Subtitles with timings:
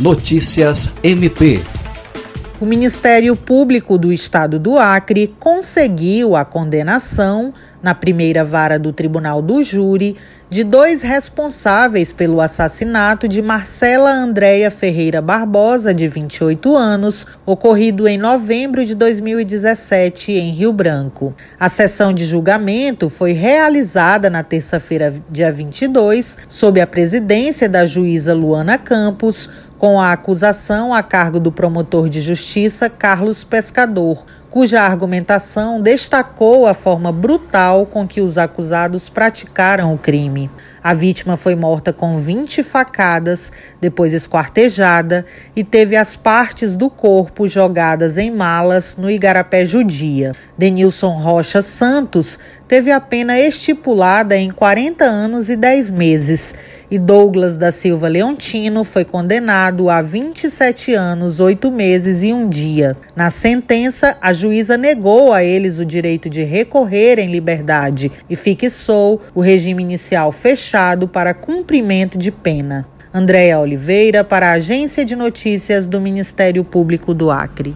[0.00, 1.62] Notícias MP.
[2.60, 7.54] O Ministério Público do Estado do Acre conseguiu a condenação,
[7.84, 10.16] na primeira vara do Tribunal do Júri,
[10.48, 18.16] de dois responsáveis pelo assassinato de Marcela Andréia Ferreira Barbosa, de 28 anos, ocorrido em
[18.16, 21.34] novembro de 2017 em Rio Branco.
[21.60, 28.32] A sessão de julgamento foi realizada na terça-feira, dia 22, sob a presidência da juíza
[28.32, 35.80] Luana Campos, com a acusação a cargo do promotor de justiça Carlos Pescador, cuja argumentação
[35.80, 40.50] destacou a forma brutal com que os acusados praticaram o crime.
[40.82, 43.50] A vítima foi morta com 20 facadas,
[43.80, 45.24] depois esquartejada
[45.56, 50.36] e teve as partes do corpo jogadas em malas no Igarapé Judia.
[50.58, 52.38] Denilson Rocha Santos
[52.68, 56.54] teve a pena estipulada em 40 anos e 10 meses
[56.94, 62.96] e Douglas da Silva Leontino foi condenado a 27 anos, 8 meses e um dia.
[63.16, 69.20] Na sentença, a juíza negou a eles o direito de recorrer em liberdade e fixou
[69.34, 72.86] o regime inicial fechado para cumprimento de pena.
[73.12, 77.74] Andréa Oliveira, para a Agência de Notícias do Ministério Público do Acre.